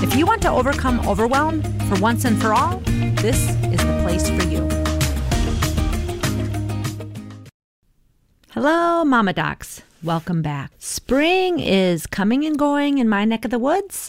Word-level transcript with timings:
If 0.00 0.14
you 0.14 0.26
want 0.26 0.42
to 0.42 0.50
overcome 0.50 1.00
overwhelm 1.08 1.60
for 1.88 2.00
once 2.00 2.24
and 2.24 2.40
for 2.40 2.54
all, 2.54 2.78
this 3.20 3.50
is 3.64 3.78
the 3.78 3.98
place 4.02 4.30
for 4.30 4.44
you. 4.48 4.60
Hello, 8.50 9.04
Mama 9.04 9.32
Docs. 9.32 9.82
Welcome 10.04 10.40
back. 10.40 10.70
Spring 10.78 11.58
is 11.58 12.06
coming 12.06 12.46
and 12.46 12.56
going 12.56 12.98
in 12.98 13.08
my 13.08 13.24
neck 13.24 13.44
of 13.44 13.50
the 13.50 13.58
woods. 13.58 14.08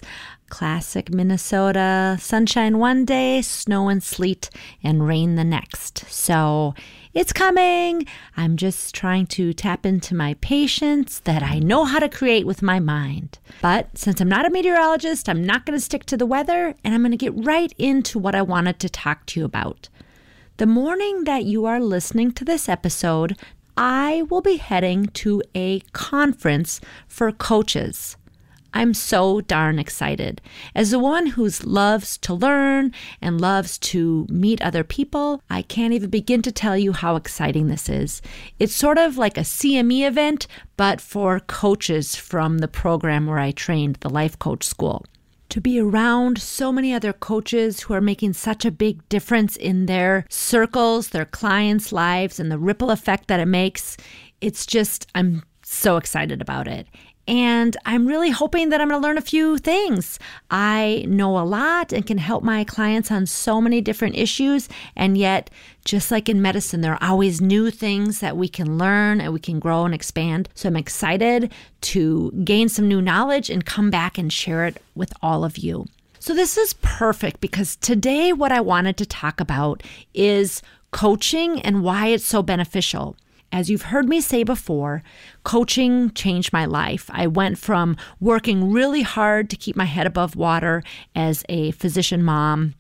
Classic 0.50 1.14
Minnesota 1.14 2.18
sunshine 2.20 2.78
one 2.78 3.06
day, 3.06 3.42
snow 3.42 3.90
and 3.90 4.04
sleet, 4.04 4.50
and 4.84 5.08
rain 5.08 5.36
the 5.36 5.44
next. 5.44 6.06
So 6.10 6.74
it's 7.14 7.34
coming. 7.34 8.06
I'm 8.38 8.58
just 8.58 8.94
trying 8.94 9.28
to 9.28 9.54
tap 9.54 9.86
into 9.86 10.14
my 10.14 10.36
patience 10.42 11.20
that 11.20 11.42
I 11.42 11.60
know 11.60 11.86
how 11.86 12.00
to 12.00 12.10
create 12.10 12.46
with 12.46 12.62
my 12.62 12.80
mind. 12.80 13.40
But 13.62 13.98
since 13.98 14.22
I'm 14.22 14.30
not 14.30 14.46
a 14.46 14.50
meteorologist, 14.50 15.28
I'm 15.28 15.44
not 15.44 15.66
going 15.66 15.78
to 15.78 15.84
stick 15.84 16.06
to 16.06 16.18
the 16.18 16.26
weather 16.26 16.76
and 16.84 16.94
I'm 16.94 17.02
going 17.02 17.12
to 17.12 17.18
get 17.18 17.34
right 17.36 17.74
into 17.78 18.20
what 18.20 18.36
I 18.36 18.42
wanted 18.42 18.80
to 18.80 18.90
talk 18.90 19.26
to 19.28 19.40
you 19.40 19.46
about. 19.46 19.90
The 20.58 20.68
morning 20.68 21.24
that 21.24 21.46
you 21.46 21.66
are 21.66 21.80
listening 21.80 22.32
to 22.34 22.46
this 22.46 22.68
episode, 22.68 23.38
I 23.78 24.24
will 24.30 24.42
be 24.42 24.58
heading 24.58 25.06
to 25.06 25.42
a 25.56 25.80
conference 25.94 26.82
for 27.08 27.32
coaches. 27.32 28.18
I'm 28.74 28.94
so 28.94 29.42
darn 29.42 29.80
excited. 29.80 30.42
As 30.76 30.92
the 30.92 31.00
one 31.00 31.28
who 31.28 31.50
loves 31.64 32.18
to 32.20 32.34
learn 32.34 32.94
and 33.22 33.42
loves 33.42 33.78
to 33.80 34.28
meet 34.30 34.62
other 34.62 34.84
people, 34.84 35.42
I 35.50 35.62
can't 35.62 35.94
even 35.94 36.10
begin 36.10 36.42
to 36.44 36.52
tell 36.52 36.78
you 36.78 36.94
how 36.94 37.16
exciting 37.16 37.68
this 37.68 37.90
is. 37.90 38.22
It's 38.60 38.76
sort 38.76 38.98
of 38.98 39.18
like 39.18 39.38
a 39.38 39.42
CME 39.42 40.08
event, 40.08 40.48
but 40.78 41.02
for 41.02 41.40
coaches 41.40 42.16
from 42.16 42.60
the 42.60 42.68
program 42.68 43.26
where 43.26 43.40
I 43.40 43.52
trained, 43.52 43.98
the 44.02 44.10
Life 44.10 44.38
Coach 44.38 44.64
School. 44.64 45.06
To 45.50 45.60
be 45.60 45.80
around 45.80 46.38
so 46.38 46.72
many 46.72 46.94
other 46.94 47.12
coaches 47.12 47.82
who 47.82 47.96
are 47.96 48.02
making 48.02 48.34
such 48.34 48.66
a 48.66 48.72
big 48.72 49.08
difference 49.10 49.56
in 49.56 49.88
their 49.88 50.26
circles, 50.30 51.10
their 51.10 51.26
clients' 51.26 51.92
lives, 51.92 52.40
and 52.40 52.52
the 52.52 52.60
ripple 52.60 52.92
effect 52.92 53.28
that 53.30 53.40
it 53.40 53.48
makes, 53.48 53.98
it's 54.42 54.68
just, 54.68 55.08
I'm 55.16 55.42
so 55.64 55.98
excited 55.98 56.40
about 56.40 56.68
it. 56.68 56.88
And 57.30 57.78
I'm 57.86 58.08
really 58.08 58.32
hoping 58.32 58.70
that 58.70 58.82
I'm 58.82 58.90
going 58.90 59.00
to 59.00 59.08
learn 59.08 59.20
a 59.20 59.22
few 59.22 59.60
things. 59.60 60.18
I 60.50 61.06
know 61.08 61.38
a 61.38 61.46
lot 61.46 61.94
and 61.94 62.04
can 62.04 62.18
help 62.18 62.44
my 62.44 62.64
clients 62.64 63.12
on 63.12 63.28
so 63.28 63.62
many 63.62 63.82
different 63.82 64.18
issues. 64.18 64.68
And 64.96 65.16
yet, 65.16 65.52
just 65.86 66.10
like 66.10 66.28
in 66.28 66.42
medicine, 66.42 66.82
there 66.82 66.94
are 66.94 67.08
always 67.08 67.40
new 67.40 67.70
things 67.70 68.20
that 68.22 68.36
we 68.36 68.48
can 68.48 68.80
learn 68.80 69.22
and 69.22 69.32
we 69.32 69.40
can 69.40 69.60
grow 69.60 69.86
and 69.86 69.94
expand. 69.94 70.50
So 70.56 70.70
I'm 70.70 70.76
excited 70.76 71.54
to 71.82 72.32
gain 72.44 72.68
some 72.68 72.88
new 72.88 73.00
knowledge 73.00 73.52
and 73.52 73.64
come 73.64 73.92
back 73.92 74.18
and 74.18 74.34
share 74.34 74.66
it 74.66 74.82
with 74.96 75.14
all 75.22 75.44
of 75.44 75.60
you. 75.60 75.86
So 76.18 76.34
this 76.34 76.58
is 76.58 76.74
perfect 76.82 77.42
because 77.42 77.76
today, 77.76 78.34
what 78.34 78.52
I 78.52 78.60
wanted 78.60 78.98
to 78.98 79.06
talk 79.06 79.40
about 79.40 79.84
is 80.16 80.64
coaching 80.90 81.62
and 81.62 81.84
why 81.84 82.08
it's 82.08 82.26
so 82.26 82.42
beneficial. 82.42 83.16
As 83.52 83.70
you've 83.70 83.84
heard 83.84 84.08
me 84.08 84.22
say 84.22 84.44
before, 84.44 85.02
coaching 85.44 86.12
changed 86.12 86.54
my 86.54 86.66
life. 86.66 87.10
I 87.12 87.28
went 87.28 87.58
from 87.58 87.98
working 88.20 88.72
really 88.72 89.02
hard 89.02 89.50
to 89.50 89.56
keep 89.56 89.76
my 89.76 89.86
head 89.86 90.06
above 90.06 90.36
water 90.36 90.84
as 91.16 91.44
a 91.50 91.72
physician 91.72 92.24
mom 92.24 92.76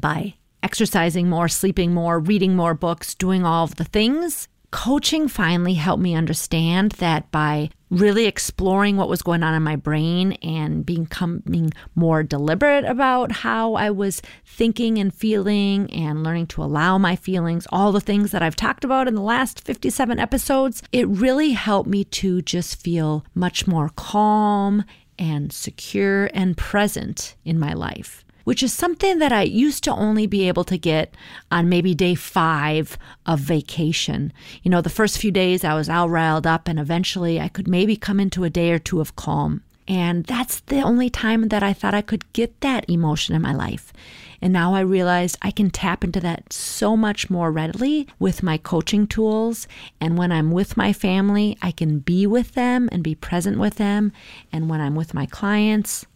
by 0.00 0.34
exercising 0.62 1.28
more, 1.28 1.48
sleeping 1.48 1.94
more, 1.94 2.18
reading 2.18 2.56
more 2.56 2.74
books, 2.74 3.14
doing 3.14 3.44
all 3.44 3.64
of 3.64 3.76
the 3.76 3.84
things 3.84 4.48
coaching 4.70 5.28
finally 5.28 5.74
helped 5.74 6.02
me 6.02 6.14
understand 6.14 6.92
that 6.92 7.30
by 7.30 7.70
really 7.90 8.26
exploring 8.26 8.96
what 8.96 9.08
was 9.08 9.22
going 9.22 9.42
on 9.42 9.54
in 9.54 9.62
my 9.62 9.74
brain 9.74 10.32
and 10.42 10.86
becoming 10.86 11.72
more 11.94 12.22
deliberate 12.22 12.84
about 12.84 13.32
how 13.32 13.74
I 13.74 13.90
was 13.90 14.22
thinking 14.46 14.98
and 14.98 15.12
feeling 15.12 15.92
and 15.92 16.22
learning 16.22 16.46
to 16.48 16.62
allow 16.62 16.98
my 16.98 17.16
feelings, 17.16 17.66
all 17.70 17.90
the 17.90 18.00
things 18.00 18.30
that 18.30 18.42
I've 18.42 18.56
talked 18.56 18.84
about 18.84 19.08
in 19.08 19.14
the 19.16 19.22
last 19.22 19.64
57 19.64 20.18
episodes, 20.18 20.82
it 20.92 21.08
really 21.08 21.50
helped 21.50 21.88
me 21.88 22.04
to 22.04 22.42
just 22.42 22.80
feel 22.80 23.24
much 23.34 23.66
more 23.66 23.90
calm 23.96 24.84
and 25.18 25.52
secure 25.52 26.30
and 26.32 26.56
present 26.56 27.34
in 27.44 27.58
my 27.58 27.72
life 27.72 28.24
which 28.44 28.62
is 28.62 28.72
something 28.72 29.18
that 29.18 29.32
I 29.32 29.42
used 29.42 29.84
to 29.84 29.92
only 29.92 30.26
be 30.26 30.48
able 30.48 30.64
to 30.64 30.78
get 30.78 31.14
on 31.50 31.68
maybe 31.68 31.94
day 31.94 32.14
five 32.14 32.98
of 33.26 33.40
vacation. 33.40 34.32
You 34.62 34.70
know, 34.70 34.80
the 34.80 34.90
first 34.90 35.18
few 35.18 35.30
days 35.30 35.64
I 35.64 35.74
was 35.74 35.88
all 35.88 36.08
riled 36.08 36.46
up, 36.46 36.68
and 36.68 36.78
eventually 36.78 37.40
I 37.40 37.48
could 37.48 37.68
maybe 37.68 37.96
come 37.96 38.20
into 38.20 38.44
a 38.44 38.50
day 38.50 38.70
or 38.72 38.78
two 38.78 39.00
of 39.00 39.16
calm. 39.16 39.62
And 39.88 40.24
that's 40.24 40.60
the 40.60 40.82
only 40.82 41.10
time 41.10 41.48
that 41.48 41.64
I 41.64 41.72
thought 41.72 41.94
I 41.94 42.02
could 42.02 42.32
get 42.32 42.60
that 42.60 42.88
emotion 42.88 43.34
in 43.34 43.42
my 43.42 43.52
life. 43.52 43.92
And 44.40 44.52
now 44.52 44.72
I 44.74 44.80
realize 44.80 45.36
I 45.42 45.50
can 45.50 45.70
tap 45.70 46.04
into 46.04 46.20
that 46.20 46.52
so 46.52 46.96
much 46.96 47.28
more 47.28 47.50
readily 47.50 48.06
with 48.18 48.42
my 48.42 48.56
coaching 48.56 49.06
tools. 49.06 49.66
And 50.00 50.16
when 50.16 50.32
I'm 50.32 50.52
with 50.52 50.76
my 50.76 50.92
family, 50.92 51.58
I 51.60 51.72
can 51.72 51.98
be 51.98 52.26
with 52.26 52.52
them 52.52 52.88
and 52.92 53.02
be 53.02 53.14
present 53.14 53.58
with 53.58 53.74
them. 53.74 54.12
And 54.52 54.70
when 54.70 54.80
I'm 54.80 54.94
with 54.94 55.12
my 55.12 55.26
clients, 55.26 56.06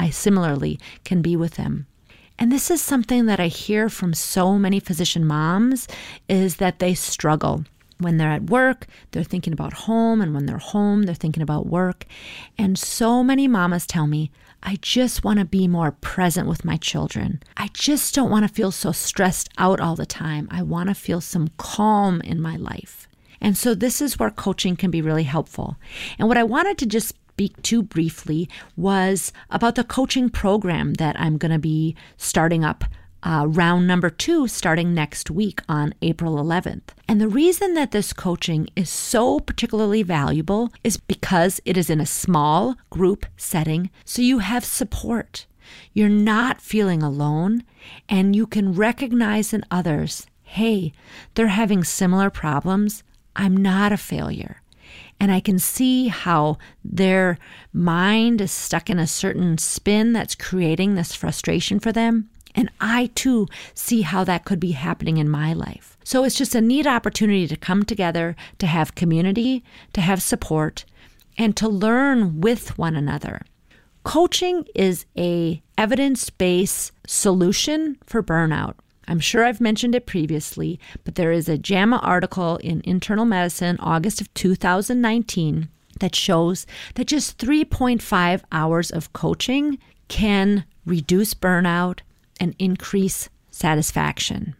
I 0.00 0.08
similarly 0.08 0.80
can 1.04 1.20
be 1.20 1.36
with 1.36 1.56
them. 1.56 1.86
And 2.38 2.50
this 2.50 2.70
is 2.70 2.80
something 2.80 3.26
that 3.26 3.38
I 3.38 3.48
hear 3.48 3.90
from 3.90 4.14
so 4.14 4.58
many 4.58 4.80
physician 4.80 5.26
moms 5.26 5.86
is 6.26 6.56
that 6.56 6.78
they 6.78 6.94
struggle. 6.94 7.66
When 7.98 8.16
they're 8.16 8.30
at 8.30 8.44
work, 8.44 8.86
they're 9.10 9.22
thinking 9.22 9.52
about 9.52 9.74
home, 9.74 10.22
and 10.22 10.32
when 10.32 10.46
they're 10.46 10.56
home, 10.56 11.02
they're 11.02 11.14
thinking 11.14 11.42
about 11.42 11.66
work. 11.66 12.06
And 12.56 12.78
so 12.78 13.22
many 13.22 13.46
mamas 13.46 13.86
tell 13.86 14.06
me, 14.06 14.30
I 14.62 14.76
just 14.80 15.22
want 15.22 15.38
to 15.38 15.44
be 15.44 15.68
more 15.68 15.92
present 15.92 16.48
with 16.48 16.64
my 16.64 16.78
children. 16.78 17.42
I 17.58 17.68
just 17.74 18.14
don't 18.14 18.30
want 18.30 18.48
to 18.48 18.54
feel 18.54 18.72
so 18.72 18.92
stressed 18.92 19.50
out 19.58 19.80
all 19.80 19.96
the 19.96 20.06
time. 20.06 20.48
I 20.50 20.62
want 20.62 20.88
to 20.88 20.94
feel 20.94 21.20
some 21.20 21.48
calm 21.58 22.22
in 22.22 22.40
my 22.40 22.56
life. 22.56 23.06
And 23.38 23.54
so, 23.54 23.74
this 23.74 24.00
is 24.00 24.18
where 24.18 24.30
coaching 24.30 24.76
can 24.76 24.90
be 24.90 25.02
really 25.02 25.24
helpful. 25.24 25.76
And 26.18 26.26
what 26.26 26.38
I 26.38 26.42
wanted 26.42 26.78
to 26.78 26.86
just 26.86 27.14
speak 27.40 27.62
to 27.62 27.82
briefly 27.82 28.46
was 28.76 29.32
about 29.48 29.74
the 29.74 29.82
coaching 29.82 30.28
program 30.28 30.92
that 31.00 31.18
I'm 31.18 31.38
going 31.38 31.52
to 31.52 31.58
be 31.58 31.96
starting 32.18 32.66
up 32.66 32.84
uh, 33.22 33.46
round 33.48 33.86
number 33.86 34.10
two 34.10 34.46
starting 34.46 34.92
next 34.92 35.30
week 35.30 35.62
on 35.66 35.94
April 36.02 36.34
11th. 36.36 36.90
And 37.08 37.18
the 37.18 37.28
reason 37.28 37.72
that 37.72 37.92
this 37.92 38.12
coaching 38.12 38.68
is 38.76 38.90
so 38.90 39.40
particularly 39.40 40.02
valuable 40.02 40.70
is 40.84 40.98
because 40.98 41.62
it 41.64 41.78
is 41.78 41.88
in 41.88 41.98
a 41.98 42.04
small 42.04 42.76
group 42.90 43.24
setting, 43.38 43.88
so 44.04 44.20
you 44.20 44.40
have 44.40 44.62
support. 44.62 45.46
You're 45.94 46.10
not 46.10 46.60
feeling 46.60 47.02
alone, 47.02 47.64
and 48.06 48.36
you 48.36 48.46
can 48.46 48.74
recognize 48.74 49.54
in 49.54 49.64
others 49.70 50.26
hey, 50.42 50.92
they're 51.36 51.46
having 51.46 51.84
similar 51.84 52.28
problems. 52.28 53.02
I'm 53.34 53.56
not 53.56 53.92
a 53.92 53.96
failure 53.96 54.59
and 55.20 55.30
I 55.30 55.38
can 55.38 55.58
see 55.58 56.08
how 56.08 56.56
their 56.82 57.38
mind 57.72 58.40
is 58.40 58.50
stuck 58.50 58.88
in 58.88 58.98
a 58.98 59.06
certain 59.06 59.58
spin 59.58 60.14
that's 60.14 60.34
creating 60.34 60.94
this 60.94 61.14
frustration 61.14 61.78
for 61.78 61.92
them. 61.92 62.30
And 62.54 62.70
I 62.80 63.10
too 63.14 63.46
see 63.74 64.02
how 64.02 64.24
that 64.24 64.44
could 64.44 64.58
be 64.58 64.72
happening 64.72 65.18
in 65.18 65.28
my 65.28 65.52
life. 65.52 65.96
So 66.02 66.24
it's 66.24 66.34
just 66.34 66.54
a 66.54 66.60
neat 66.60 66.86
opportunity 66.86 67.46
to 67.46 67.56
come 67.56 67.84
together, 67.84 68.34
to 68.58 68.66
have 68.66 68.96
community, 68.96 69.62
to 69.92 70.00
have 70.00 70.22
support, 70.22 70.84
and 71.38 71.56
to 71.58 71.68
learn 71.68 72.40
with 72.40 72.76
one 72.76 72.96
another. 72.96 73.42
Coaching 74.02 74.66
is 74.74 75.04
a 75.16 75.62
evidence-based 75.76 76.92
solution 77.06 77.98
for 78.04 78.22
burnout. 78.22 78.74
I'm 79.10 79.18
sure 79.18 79.44
I've 79.44 79.60
mentioned 79.60 79.96
it 79.96 80.06
previously, 80.06 80.78
but 81.02 81.16
there 81.16 81.32
is 81.32 81.48
a 81.48 81.58
JAMA 81.58 81.96
article 81.96 82.58
in 82.58 82.80
Internal 82.84 83.24
Medicine, 83.24 83.76
August 83.80 84.20
of 84.20 84.32
2019, 84.34 85.68
that 85.98 86.14
shows 86.14 86.64
that 86.94 87.08
just 87.08 87.36
3.5 87.36 88.42
hours 88.52 88.90
of 88.92 89.12
coaching 89.12 89.78
can 90.06 90.64
reduce 90.86 91.34
burnout 91.34 92.00
and 92.38 92.54
increase 92.60 93.28
satisfaction. 93.50 94.54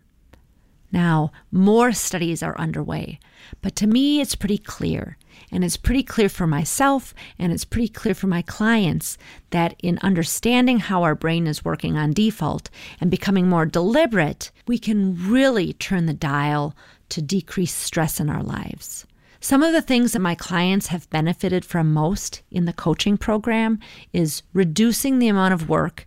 Now, 0.93 1.31
more 1.53 1.93
studies 1.93 2.43
are 2.43 2.59
underway, 2.59 3.21
but 3.63 3.77
to 3.77 3.87
me, 3.87 4.21
it's 4.21 4.35
pretty 4.35 4.59
clear. 4.59 5.17
And 5.53 5.65
it's 5.65 5.77
pretty 5.77 6.03
clear 6.03 6.29
for 6.29 6.47
myself 6.47 7.15
and 7.39 7.53
it's 7.53 7.65
pretty 7.65 7.89
clear 7.89 8.15
for 8.15 8.27
my 8.27 8.43
clients 8.43 9.19
that 9.51 9.75
in 9.83 9.99
understanding 10.03 10.79
how 10.79 11.03
our 11.03 11.15
brain 11.15 11.47
is 11.47 11.65
working 11.65 11.97
on 11.97 12.13
default 12.13 12.71
and 13.01 13.11
becoming 13.11 13.49
more 13.49 13.67
deliberate, 13.67 14.51
we 14.67 14.79
can 14.79 15.17
really 15.29 15.73
turn 15.73 16.07
the 16.07 16.15
dial 16.15 16.77
to 17.09 17.23
decrease 17.23 17.75
stress 17.75 18.21
in 18.21 18.31
our 18.31 18.43
lives. 18.43 19.07
Some 19.41 19.63
of 19.63 19.73
the 19.73 19.83
things 19.83 20.13
that 20.13 20.21
my 20.21 20.35
clients 20.35 20.89
have 20.89 21.11
benefited 21.11 21.65
from 21.65 21.93
most 21.93 22.43
in 22.51 22.67
the 22.67 22.73
coaching 22.73 23.17
program 23.17 23.81
is 24.13 24.43
reducing 24.53 25.19
the 25.19 25.29
amount 25.29 25.55
of 25.55 25.69
work 25.69 26.07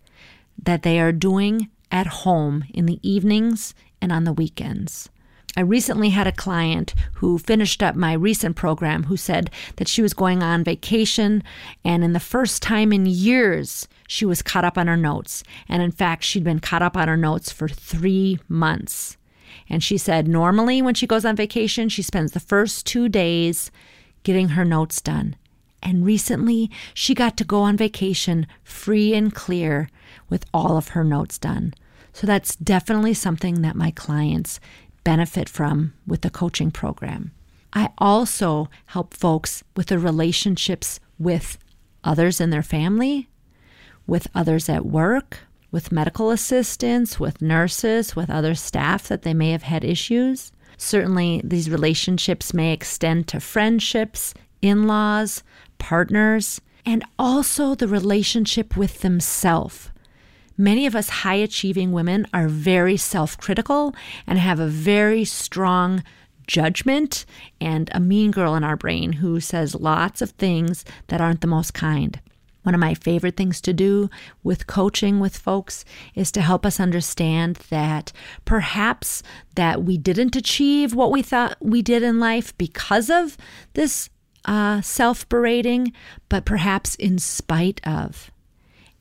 that 0.62 0.84
they 0.84 1.00
are 1.00 1.12
doing 1.12 1.70
at 1.92 2.08
home 2.08 2.64
in 2.74 2.86
the 2.86 3.00
evenings 3.02 3.74
and 4.04 4.12
on 4.12 4.26
the 4.26 4.34
weekends. 4.34 5.10
I 5.56 5.62
recently 5.62 6.10
had 6.10 6.28
a 6.28 6.32
client 6.32 6.94
who 7.16 7.38
finished 7.38 7.82
up 7.82 7.96
my 7.96 8.14
recent 8.14 8.56
program 8.56 9.04
who 9.04 9.16
said 9.16 9.50
that 9.78 9.88
she 9.88 10.02
was 10.02 10.14
going 10.14 10.44
on 10.44 10.64
vacation, 10.64 11.42
and 11.86 12.04
in 12.04 12.14
the 12.14 12.20
first 12.20 12.62
time 12.62 12.92
in 12.92 13.06
years, 13.06 13.88
she 14.08 14.26
was 14.26 14.42
caught 14.42 14.66
up 14.66 14.78
on 14.78 14.88
her 14.88 14.98
notes. 14.98 15.44
And 15.70 15.82
in 15.82 15.92
fact, 15.92 16.24
she'd 16.24 16.44
been 16.44 16.60
caught 16.60 16.82
up 16.82 16.98
on 16.98 17.08
her 17.08 17.18
notes 17.18 17.52
for 17.52 17.70
three 17.70 18.40
months. 18.50 19.16
And 19.70 19.84
she 19.84 19.98
said 19.98 20.28
normally 20.28 20.82
when 20.82 20.96
she 20.96 21.08
goes 21.08 21.24
on 21.24 21.36
vacation, 21.36 21.88
she 21.88 22.02
spends 22.02 22.32
the 22.32 22.40
first 22.40 22.86
two 22.86 23.08
days 23.08 23.72
getting 24.24 24.50
her 24.50 24.66
notes 24.66 25.02
done. 25.02 25.36
And 25.84 26.06
recently, 26.06 26.72
she 26.94 27.14
got 27.14 27.38
to 27.38 27.44
go 27.44 27.62
on 27.62 27.78
vacation 27.78 28.48
free 28.64 29.14
and 29.14 29.34
clear 29.34 29.90
with 30.30 30.46
all 30.54 30.78
of 30.78 30.90
her 30.90 31.04
notes 31.04 31.38
done. 31.38 31.74
So 32.14 32.28
that's 32.28 32.56
definitely 32.56 33.14
something 33.14 33.62
that 33.62 33.76
my 33.76 33.92
clients 33.92 34.60
benefit 35.04 35.50
from 35.50 35.94
with 36.08 36.22
the 36.22 36.30
coaching 36.30 36.72
program. 36.72 37.32
I 37.74 37.90
also 37.98 38.70
help 38.88 39.14
folks 39.14 39.64
with 39.76 39.88
the 39.88 40.00
relationships 40.00 41.00
with 41.18 41.58
others 42.04 42.40
in 42.40 42.52
their 42.52 42.64
family, 42.64 43.30
with 44.06 44.28
others 44.36 44.70
at 44.70 44.86
work, 44.86 45.40
with 45.72 45.92
medical 45.92 46.30
assistants, 46.30 47.20
with 47.20 47.42
nurses, 47.42 48.16
with 48.16 48.30
other 48.30 48.54
staff 48.54 49.08
that 49.08 49.24
they 49.24 49.34
may 49.34 49.52
have 49.52 49.64
had 49.64 49.84
issues. 49.84 50.52
Certainly, 50.78 51.42
these 51.44 51.70
relationships 51.70 52.54
may 52.54 52.74
extend 52.74 53.28
to 53.30 53.40
friendships, 53.40 54.34
in 54.62 54.88
laws, 54.88 55.44
partners, 55.78 56.62
and 56.86 57.04
also 57.20 57.76
the 57.76 57.88
relationship 57.88 58.78
with 58.78 59.02
themselves. 59.02 59.90
Many 60.58 60.86
of 60.86 60.96
us 60.96 61.10
high 61.10 61.36
achieving 61.36 61.92
women 61.92 62.28
are 62.34 62.48
very 62.48 62.98
self 62.98 63.38
critical 63.38 63.96
and 64.28 64.38
have 64.38 64.60
a 64.60 64.68
very 64.68 65.26
strong 65.26 66.04
judgment 66.48 67.26
and 67.60 67.90
a 67.94 68.00
mean 68.00 68.32
girl 68.32 68.56
in 68.56 68.64
our 68.64 68.76
brain 68.76 69.14
who 69.14 69.40
says 69.40 69.76
lots 69.76 70.22
of 70.22 70.32
things 70.32 70.86
that 71.08 71.22
aren't 71.22 71.42
the 71.42 71.48
most 71.48 71.74
kind. 71.74 72.20
One 72.64 72.76
of 72.76 72.80
my 72.80 72.94
favorite 72.94 73.36
things 73.36 73.60
to 73.62 73.74
do 73.74 74.10
with 74.42 74.68
coaching 74.68 75.20
with 75.20 75.36
folks 75.36 75.84
is 76.16 76.32
to 76.32 76.42
help 76.42 76.66
us 76.66 76.80
understand 76.80 77.58
that 77.70 78.14
perhaps 78.46 79.22
that 79.56 79.84
we 79.84 79.98
didn't 79.98 80.36
achieve 80.36 80.96
what 80.96 81.12
we 81.12 81.22
thought 81.22 81.58
we 81.60 81.82
did 81.82 82.04
in 82.04 82.20
life 82.20 82.58
because 82.58 83.10
of 83.10 83.38
this 83.74 84.10
uh, 84.46 84.82
self 84.82 85.28
berating, 85.28 85.92
but 86.30 86.46
perhaps 86.46 86.96
in 86.96 87.18
spite 87.20 87.82
of. 87.86 88.32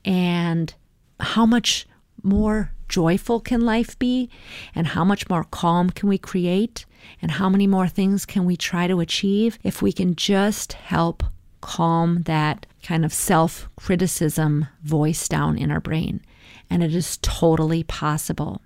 And 0.04 0.74
how 1.22 1.46
much 1.46 1.86
more 2.22 2.72
joyful 2.88 3.40
can 3.40 3.62
life 3.62 3.98
be? 3.98 4.28
And 4.74 4.88
how 4.88 5.04
much 5.04 5.28
more 5.28 5.44
calm 5.44 5.90
can 5.90 6.08
we 6.08 6.18
create? 6.18 6.84
And 7.20 7.32
how 7.32 7.48
many 7.48 7.66
more 7.66 7.88
things 7.88 8.26
can 8.26 8.44
we 8.44 8.56
try 8.56 8.86
to 8.86 9.00
achieve 9.00 9.58
if 9.62 9.82
we 9.82 9.92
can 9.92 10.14
just 10.14 10.74
help 10.74 11.22
calm 11.60 12.22
that 12.24 12.66
kind 12.82 13.04
of 13.04 13.12
self 13.12 13.68
criticism 13.76 14.66
voice 14.82 15.26
down 15.28 15.58
in 15.58 15.70
our 15.70 15.80
brain? 15.80 16.20
And 16.68 16.82
it 16.82 16.94
is 16.94 17.18
totally 17.22 17.82
possible. 17.82 18.62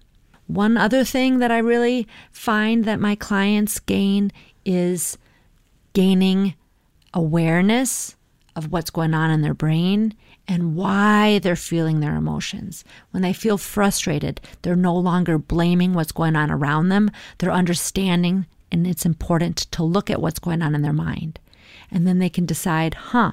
One 0.47 0.77
other 0.77 1.05
thing 1.05 1.39
that 1.39 1.51
I 1.51 1.59
really 1.59 2.07
find 2.31 2.85
that 2.85 3.01
my 3.01 3.17
clients 3.17 3.81
gain 3.81 4.31
is 4.65 5.19
gaining 5.93 6.55
awareness 7.13 8.17
of 8.55 8.71
what's 8.71 8.91
going 8.91 9.15
on 9.15 9.31
in 9.31 9.43
their 9.43 9.55
brain 9.55 10.15
and 10.49 10.77
why 10.77 11.39
they're 11.39 11.57
feeling 11.57 12.01
their 12.01 12.17
emotions. 12.17 12.85
When 13.11 13.23
they 13.23 13.33
feel 13.33 13.59
frustrated, 13.59 14.41
they're 14.63 14.77
no 14.77 14.95
longer 14.97 15.39
blaming 15.39 15.93
what's 15.93 16.13
going 16.13 16.37
on 16.37 16.51
around 16.51 16.89
them, 16.89 17.11
they're 17.39 17.51
understanding, 17.51 18.47
and 18.71 18.87
it's 18.87 19.07
important 19.07 19.57
to 19.73 19.83
look 19.83 20.11
at 20.11 20.21
what's 20.21 20.39
going 20.39 20.63
on 20.63 20.75
in 20.75 20.83
their 20.83 20.93
mind. 20.93 21.39
And 21.91 22.07
then 22.07 22.19
they 22.19 22.29
can 22.29 22.47
decide, 22.47 22.95
huh, 22.95 23.33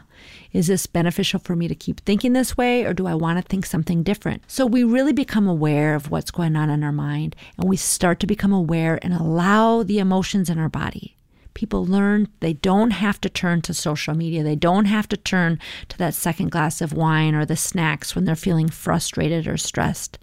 is 0.51 0.67
this 0.67 0.85
beneficial 0.85 1.39
for 1.39 1.55
me 1.55 1.67
to 1.67 1.75
keep 1.75 2.01
thinking 2.01 2.33
this 2.33 2.55
way 2.55 2.83
or 2.83 2.93
do 2.93 3.07
I 3.07 3.15
want 3.15 3.39
to 3.39 3.47
think 3.47 3.65
something 3.65 4.03
different? 4.03 4.43
So 4.47 4.65
we 4.65 4.83
really 4.83 5.13
become 5.13 5.47
aware 5.47 5.95
of 5.95 6.11
what's 6.11 6.31
going 6.31 6.55
on 6.55 6.69
in 6.69 6.83
our 6.83 6.91
mind 6.91 7.35
and 7.57 7.67
we 7.67 7.77
start 7.77 8.19
to 8.19 8.27
become 8.27 8.53
aware 8.53 8.99
and 9.01 9.13
allow 9.13 9.81
the 9.81 9.99
emotions 9.99 10.49
in 10.49 10.59
our 10.59 10.69
body 10.69 11.17
people 11.53 11.85
learn 11.85 12.27
they 12.39 12.53
don't 12.53 12.91
have 12.91 13.19
to 13.21 13.29
turn 13.29 13.61
to 13.63 13.73
social 13.73 14.15
media. 14.15 14.43
They 14.43 14.55
don't 14.55 14.85
have 14.85 15.07
to 15.09 15.17
turn 15.17 15.59
to 15.89 15.97
that 15.97 16.13
second 16.13 16.51
glass 16.51 16.81
of 16.81 16.93
wine 16.93 17.35
or 17.35 17.45
the 17.45 17.55
snacks 17.55 18.15
when 18.15 18.25
they're 18.25 18.35
feeling 18.35 18.69
frustrated 18.69 19.47
or 19.47 19.57
stressed, 19.57 20.17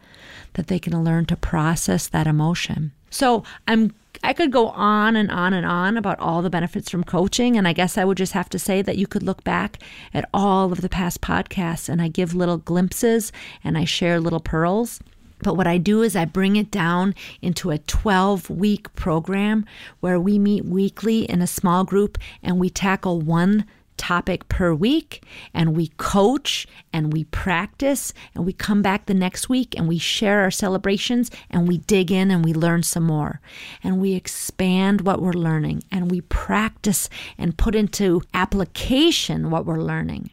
that 0.55 0.67
they 0.67 0.79
can 0.79 1.05
learn 1.05 1.27
to 1.27 1.37
process 1.37 2.09
that 2.09 2.27
emotion. 2.27 2.93
So 3.11 3.45
I'm 3.67 3.93
I 4.23 4.33
could 4.33 4.53
go 4.53 4.69
on 4.69 5.17
and 5.17 5.31
on 5.31 5.55
and 5.55 5.65
on 5.65 5.97
about 5.97 6.19
all 6.19 6.43
the 6.43 6.51
benefits 6.51 6.91
from 6.91 7.05
coaching. 7.05 7.57
And 7.57 7.67
I 7.67 7.73
guess 7.73 7.97
I 7.97 8.05
would 8.05 8.19
just 8.19 8.33
have 8.35 8.51
to 8.51 8.59
say 8.59 8.83
that 8.83 8.99
you 8.99 9.07
could 9.07 9.23
look 9.23 9.43
back 9.45 9.83
at 10.13 10.29
all 10.35 10.73
of 10.73 10.83
the 10.83 10.91
past 10.91 11.21
podcasts 11.23 11.89
and 11.89 12.03
I 12.03 12.09
give 12.09 12.35
little 12.35 12.59
glimpses 12.59 13.33
and 13.65 13.79
I 13.79 13.85
share 13.85 14.21
little 14.21 14.41
pearls. 14.41 15.01
But 15.43 15.57
what 15.57 15.67
I 15.67 15.79
do 15.79 16.03
is 16.03 16.17
I 16.17 16.25
bring 16.25 16.57
it 16.57 16.71
down 16.71 17.15
into 17.41 17.71
a 17.71 17.79
12 17.79 18.51
week 18.51 18.95
program 18.95 19.65
where 20.01 20.21
we 20.21 20.39
meet 20.39 20.65
weekly 20.65 21.25
in 21.25 21.43
a 21.43 21.47
small 21.47 21.85
group 21.85 22.19
and 22.43 22.59
we 22.59 22.71
tackle 22.71 23.21
one 23.21 23.65
topic 24.01 24.49
per 24.49 24.73
week 24.73 25.23
and 25.53 25.77
we 25.77 25.89
coach 25.99 26.67
and 26.91 27.13
we 27.13 27.25
practice 27.25 28.15
and 28.35 28.47
we 28.47 28.53
come 28.53 28.81
back 28.81 29.05
the 29.05 29.13
next 29.13 29.51
week 29.51 29.77
and 29.77 29.87
we 29.87 29.99
share 29.99 30.41
our 30.41 30.51
celebrations 30.51 31.31
and 31.51 31.69
we 31.69 31.77
dig 31.77 32.11
in 32.11 32.31
and 32.31 32.43
we 32.43 32.55
learn 32.55 32.83
some 32.83 33.03
more 33.03 33.43
and 33.85 34.01
we 34.01 34.15
expand 34.15 35.03
what 35.03 35.21
we're 35.21 35.33
learning 35.33 35.83
and 35.93 36.11
we 36.11 36.23
practice 36.23 37.11
and 37.37 37.59
put 37.59 37.75
into 37.75 38.23
application 38.33 39.51
what 39.51 39.67
we're 39.67 39.83
learning. 39.83 40.31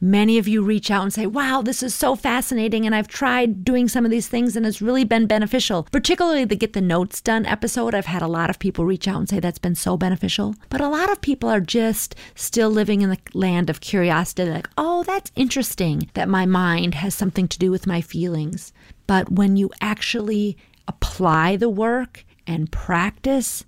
Many 0.00 0.38
of 0.38 0.46
you 0.46 0.62
reach 0.62 0.90
out 0.90 1.02
and 1.02 1.12
say, 1.12 1.26
Wow, 1.26 1.62
this 1.62 1.82
is 1.82 1.94
so 1.94 2.14
fascinating. 2.14 2.84
And 2.84 2.94
I've 2.94 3.08
tried 3.08 3.64
doing 3.64 3.88
some 3.88 4.04
of 4.04 4.10
these 4.10 4.28
things 4.28 4.56
and 4.56 4.66
it's 4.66 4.82
really 4.82 5.04
been 5.04 5.26
beneficial. 5.26 5.84
Particularly 5.90 6.44
the 6.44 6.56
Get 6.56 6.72
the 6.72 6.80
Notes 6.80 7.20
Done 7.20 7.46
episode. 7.46 7.94
I've 7.94 8.06
had 8.06 8.22
a 8.22 8.28
lot 8.28 8.50
of 8.50 8.58
people 8.58 8.84
reach 8.84 9.08
out 9.08 9.18
and 9.18 9.28
say 9.28 9.40
that's 9.40 9.58
been 9.58 9.74
so 9.74 9.96
beneficial. 9.96 10.54
But 10.68 10.80
a 10.80 10.88
lot 10.88 11.10
of 11.10 11.20
people 11.20 11.48
are 11.48 11.60
just 11.60 12.14
still 12.34 12.70
living 12.70 13.02
in 13.02 13.10
the 13.10 13.18
land 13.32 13.70
of 13.70 13.80
curiosity, 13.80 14.50
like, 14.50 14.68
Oh, 14.76 15.04
that's 15.04 15.32
interesting 15.36 16.10
that 16.14 16.28
my 16.28 16.46
mind 16.46 16.94
has 16.96 17.14
something 17.14 17.48
to 17.48 17.58
do 17.58 17.70
with 17.70 17.86
my 17.86 18.00
feelings. 18.00 18.72
But 19.06 19.30
when 19.30 19.56
you 19.56 19.70
actually 19.80 20.56
apply 20.88 21.56
the 21.56 21.68
work 21.68 22.24
and 22.46 22.70
practice, 22.70 23.64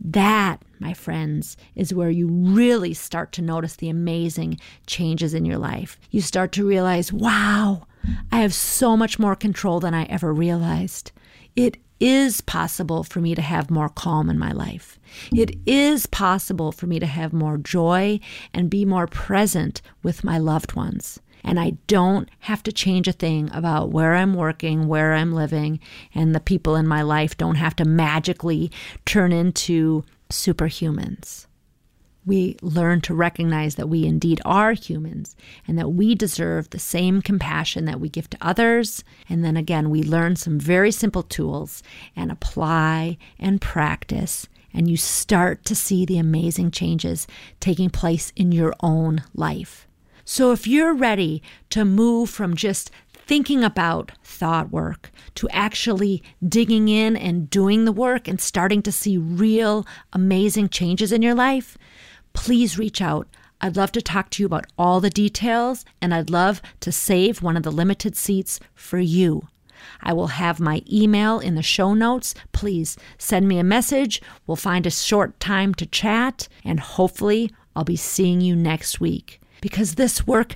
that, 0.00 0.62
my 0.80 0.92
friends, 0.94 1.56
is 1.74 1.94
where 1.94 2.10
you 2.10 2.28
really 2.28 2.94
start 2.94 3.32
to 3.32 3.42
notice 3.42 3.76
the 3.76 3.88
amazing 3.88 4.58
changes 4.86 5.34
in 5.34 5.44
your 5.44 5.58
life. 5.58 5.98
You 6.10 6.20
start 6.20 6.52
to 6.52 6.66
realize, 6.66 7.12
wow, 7.12 7.86
I 8.30 8.40
have 8.40 8.54
so 8.54 8.96
much 8.96 9.18
more 9.18 9.36
control 9.36 9.80
than 9.80 9.94
I 9.94 10.04
ever 10.04 10.32
realized. 10.32 11.12
It 11.54 11.78
is 11.98 12.40
possible 12.42 13.02
for 13.02 13.20
me 13.20 13.34
to 13.34 13.42
have 13.42 13.70
more 13.70 13.88
calm 13.88 14.28
in 14.28 14.38
my 14.38 14.52
life. 14.52 14.98
It 15.34 15.56
is 15.64 16.06
possible 16.06 16.72
for 16.72 16.86
me 16.86 16.98
to 16.98 17.06
have 17.06 17.32
more 17.32 17.56
joy 17.56 18.20
and 18.52 18.68
be 18.68 18.84
more 18.84 19.06
present 19.06 19.80
with 20.02 20.22
my 20.22 20.38
loved 20.38 20.74
ones 20.74 21.20
and 21.46 21.60
I 21.60 21.70
don't 21.86 22.28
have 22.40 22.64
to 22.64 22.72
change 22.72 23.06
a 23.06 23.12
thing 23.12 23.48
about 23.52 23.90
where 23.90 24.14
I'm 24.14 24.34
working, 24.34 24.88
where 24.88 25.14
I'm 25.14 25.32
living, 25.32 25.78
and 26.12 26.34
the 26.34 26.40
people 26.40 26.74
in 26.74 26.88
my 26.88 27.02
life 27.02 27.38
don't 27.38 27.54
have 27.54 27.76
to 27.76 27.84
magically 27.84 28.70
turn 29.04 29.32
into 29.32 30.04
superhumans. 30.30 31.46
We 32.24 32.56
learn 32.60 33.02
to 33.02 33.14
recognize 33.14 33.76
that 33.76 33.88
we 33.88 34.04
indeed 34.04 34.40
are 34.44 34.72
humans 34.72 35.36
and 35.68 35.78
that 35.78 35.90
we 35.92 36.16
deserve 36.16 36.70
the 36.70 36.78
same 36.80 37.22
compassion 37.22 37.84
that 37.84 38.00
we 38.00 38.08
give 38.08 38.28
to 38.30 38.38
others. 38.40 39.04
And 39.28 39.44
then 39.44 39.56
again, 39.56 39.90
we 39.90 40.02
learn 40.02 40.34
some 40.34 40.58
very 40.58 40.90
simple 40.90 41.22
tools 41.22 41.84
and 42.16 42.32
apply 42.32 43.16
and 43.38 43.60
practice 43.60 44.48
and 44.76 44.90
you 44.90 44.96
start 44.98 45.64
to 45.64 45.74
see 45.74 46.04
the 46.04 46.18
amazing 46.18 46.70
changes 46.70 47.26
taking 47.60 47.88
place 47.88 48.30
in 48.36 48.52
your 48.52 48.74
own 48.80 49.24
life. 49.34 49.88
So 50.26 50.52
if 50.52 50.66
you're 50.66 50.92
ready 50.92 51.42
to 51.70 51.84
move 51.84 52.28
from 52.28 52.56
just 52.56 52.90
thinking 53.26 53.64
about 53.64 54.12
thought 54.22 54.70
work 54.70 55.10
to 55.34 55.48
actually 55.50 56.22
digging 56.48 56.88
in 56.88 57.16
and 57.16 57.50
doing 57.50 57.84
the 57.84 57.92
work 57.92 58.28
and 58.28 58.40
starting 58.40 58.82
to 58.82 58.92
see 58.92 59.18
real 59.18 59.86
amazing 60.12 60.68
changes 60.68 61.12
in 61.12 61.22
your 61.22 61.34
life, 61.34 61.76
please 62.32 62.78
reach 62.78 63.02
out. 63.02 63.28
I'd 63.60 63.76
love 63.76 63.92
to 63.92 64.02
talk 64.02 64.30
to 64.30 64.42
you 64.42 64.46
about 64.46 64.66
all 64.78 65.00
the 65.00 65.10
details, 65.10 65.84
and 66.00 66.14
I'd 66.14 66.30
love 66.30 66.60
to 66.80 66.92
save 66.92 67.42
one 67.42 67.56
of 67.56 67.62
the 67.62 67.72
limited 67.72 68.14
seats 68.14 68.60
for 68.74 68.98
you. 68.98 69.48
I 70.02 70.12
will 70.12 70.28
have 70.28 70.60
my 70.60 70.82
email 70.90 71.38
in 71.38 71.54
the 71.54 71.62
show 71.62 71.94
notes. 71.94 72.34
Please 72.52 72.96
send 73.18 73.48
me 73.48 73.58
a 73.58 73.64
message. 73.64 74.20
We'll 74.46 74.56
find 74.56 74.86
a 74.86 74.90
short 74.90 75.38
time 75.40 75.74
to 75.74 75.86
chat, 75.86 76.48
and 76.64 76.80
hopefully, 76.80 77.50
I'll 77.74 77.84
be 77.84 77.96
seeing 77.96 78.40
you 78.40 78.56
next 78.56 79.00
week 79.00 79.40
because 79.60 79.94
this 79.94 80.26
work 80.26 80.54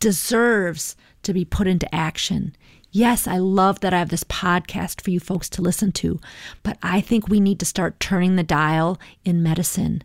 deserves 0.00 0.96
to 1.22 1.32
be 1.32 1.44
put 1.44 1.66
into 1.66 1.94
action. 1.94 2.56
Yes, 2.90 3.28
I 3.28 3.38
love 3.38 3.80
that 3.80 3.94
I 3.94 3.98
have 3.98 4.08
this 4.08 4.24
podcast 4.24 5.00
for 5.00 5.10
you 5.10 5.20
folks 5.20 5.48
to 5.50 5.62
listen 5.62 5.92
to, 5.92 6.18
but 6.64 6.76
I 6.82 7.00
think 7.00 7.28
we 7.28 7.38
need 7.38 7.60
to 7.60 7.66
start 7.66 8.00
turning 8.00 8.34
the 8.34 8.42
dial 8.42 8.98
in 9.24 9.42
medicine. 9.42 10.02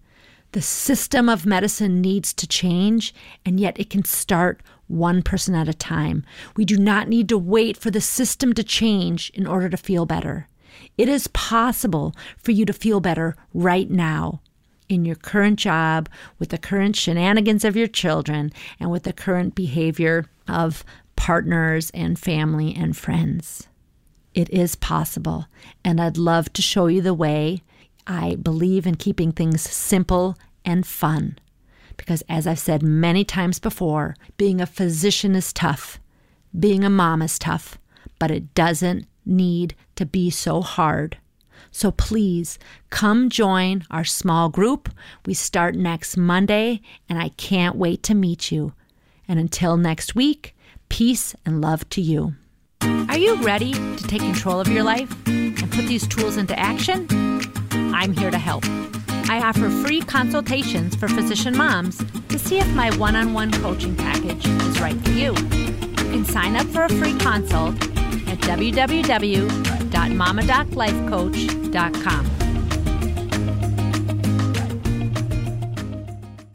The 0.51 0.61
system 0.61 1.27
of 1.27 1.45
medicine 1.45 1.99
needs 1.99 2.31
to 2.33 2.47
change, 2.47 3.13
and 3.43 3.59
yet 3.59 3.79
it 3.79 3.89
can 3.89 4.05
start 4.05 4.61
one 4.87 5.23
person 5.23 5.55
at 5.55 5.67
a 5.67 5.73
time. 5.73 6.23
We 6.55 6.63
do 6.63 6.77
not 6.77 7.09
need 7.09 7.27
to 7.29 7.37
wait 7.37 7.75
for 7.75 7.89
the 7.89 8.01
system 8.01 8.53
to 8.53 8.63
change 8.63 9.31
in 9.33 9.47
order 9.47 9.67
to 9.67 9.77
feel 9.77 10.05
better. 10.05 10.47
It 10.97 11.09
is 11.09 11.27
possible 11.27 12.13
for 12.37 12.51
you 12.51 12.65
to 12.65 12.73
feel 12.73 12.99
better 12.99 13.35
right 13.53 13.89
now 13.89 14.41
in 14.89 15.05
your 15.05 15.15
current 15.15 15.59
job, 15.59 16.09
with 16.39 16.49
the 16.49 16.57
current 16.57 16.95
shenanigans 16.95 17.65
of 17.65 17.75
your 17.75 17.87
children, 17.87 18.51
and 18.79 18.91
with 18.91 19.03
the 19.03 19.13
current 19.13 19.55
behavior 19.55 20.25
of 20.47 20.83
partners 21.15 21.89
and 21.91 22.19
family 22.19 22.75
and 22.75 22.95
friends. 22.95 23.67
It 24.33 24.49
is 24.49 24.75
possible, 24.75 25.45
and 25.83 26.01
I'd 26.01 26.17
love 26.17 26.51
to 26.53 26.61
show 26.61 26.87
you 26.87 27.01
the 27.01 27.13
way 27.13 27.61
I 28.05 28.35
believe 28.35 28.85
in 28.85 28.95
keeping 28.95 29.31
things 29.31 29.61
simple 29.61 30.37
and 30.63 30.85
fun. 30.85 31.39
Because, 31.97 32.21
as 32.27 32.45
I've 32.45 32.59
said 32.59 32.83
many 32.83 33.23
times 33.23 33.59
before, 33.59 34.15
being 34.37 34.59
a 34.59 34.65
physician 34.65 35.35
is 35.35 35.53
tough, 35.53 35.99
being 36.57 36.83
a 36.83 36.89
mom 36.89 37.21
is 37.21 37.39
tough, 37.39 37.77
but 38.19 38.31
it 38.31 38.53
doesn't 38.53 39.07
need 39.25 39.75
to 39.95 40.05
be 40.05 40.29
so 40.29 40.61
hard. 40.61 41.17
So 41.75 41.91
please 41.91 42.57
come 42.89 43.29
join 43.29 43.83
our 43.91 44.05
small 44.05 44.47
group. 44.47 44.87
We 45.25 45.33
start 45.33 45.75
next 45.75 46.15
Monday, 46.15 46.79
and 47.09 47.19
I 47.19 47.29
can't 47.35 47.75
wait 47.75 48.01
to 48.03 48.15
meet 48.15 48.49
you. 48.49 48.71
And 49.27 49.41
until 49.41 49.75
next 49.75 50.15
week, 50.15 50.55
peace 50.87 51.35
and 51.45 51.59
love 51.59 51.89
to 51.89 51.99
you. 51.99 52.35
Are 52.81 53.17
you 53.17 53.35
ready 53.43 53.73
to 53.73 54.07
take 54.07 54.21
control 54.21 54.61
of 54.61 54.69
your 54.69 54.83
life 54.83 55.13
and 55.27 55.69
put 55.69 55.85
these 55.85 56.07
tools 56.07 56.37
into 56.37 56.57
action? 56.57 57.09
I'm 57.93 58.13
here 58.13 58.31
to 58.31 58.39
help. 58.39 58.63
I 59.29 59.41
offer 59.43 59.69
free 59.69 59.99
consultations 59.99 60.95
for 60.95 61.09
physician 61.09 61.57
moms 61.57 62.01
to 62.29 62.39
see 62.39 62.57
if 62.57 62.73
my 62.73 62.95
one 62.95 63.17
on 63.17 63.33
one 63.33 63.51
coaching 63.51 63.97
package 63.97 64.47
is 64.47 64.79
right 64.79 64.95
for 65.03 65.11
you. 65.11 65.33
You 65.33 66.09
can 66.13 66.23
sign 66.23 66.55
up 66.55 66.67
for 66.67 66.85
a 66.85 66.89
free 66.89 67.17
consult 67.17 67.75
at 68.29 68.39
www.mamadoclifecoach.com. 70.05 72.44